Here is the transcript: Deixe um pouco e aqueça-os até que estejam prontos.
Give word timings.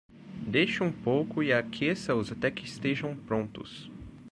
Deixe 0.47 0.81
um 0.81 0.91
pouco 0.91 1.43
e 1.43 1.53
aqueça-os 1.53 2.31
até 2.31 2.49
que 2.49 2.65
estejam 2.65 3.15
prontos. 3.15 3.87